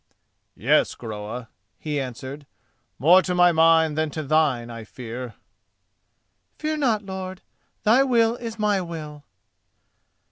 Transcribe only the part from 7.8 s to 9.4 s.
thy will is my will."